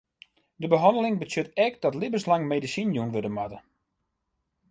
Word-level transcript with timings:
De 0.61 0.67
behanneling 0.73 1.15
betsjut 1.19 1.49
ek 1.65 1.73
dat 1.83 1.97
libbenslang 2.01 2.43
medisinen 2.51 2.93
jûn 2.95 3.13
wurde 3.13 3.31
moatte. 3.37 3.59